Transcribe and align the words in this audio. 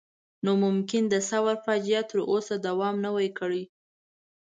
نو 0.43 0.51
ممکن 0.63 1.03
د 1.09 1.15
ثور 1.29 1.55
فاجعه 1.65 2.01
تر 2.09 2.19
اوسه 2.31 2.55
دوام 2.67 2.95
نه 3.05 3.09
وای 3.15 3.29
کړی. 3.39 3.63